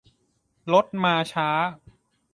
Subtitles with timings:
[0.73, 1.49] รถมาช้า